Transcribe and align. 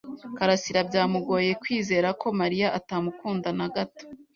karasira 0.37 0.79
byamugoye 0.89 1.51
kwizera 1.61 2.07
ko 2.21 2.27
Mariya 2.39 2.67
atamukunda 2.79 3.49
na 3.57 3.67
gato. 3.75 4.03